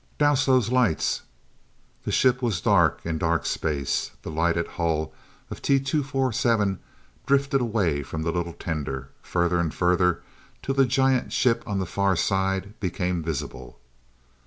"Douse 0.17 0.47
those 0.47 0.71
lights!" 0.71 1.21
The 2.05 2.11
ship 2.11 2.41
was 2.41 2.59
dark 2.59 3.01
in 3.05 3.19
dark 3.19 3.45
space. 3.45 4.09
The 4.23 4.31
lighted 4.31 4.65
hull 4.67 5.13
of 5.51 5.57
the 5.61 5.61
T 5.61 5.79
247 5.79 6.79
drifted 7.27 7.61
away 7.61 8.01
from 8.01 8.23
the 8.23 8.31
little 8.31 8.53
tender 8.53 9.09
further 9.21 9.59
and 9.59 9.71
further 9.71 10.23
till 10.63 10.73
the 10.73 10.85
giant 10.87 11.31
ship 11.33 11.61
on 11.67 11.77
the 11.77 11.85
far 11.85 12.15
side 12.15 12.73
became 12.79 13.21
visible. 13.21 13.77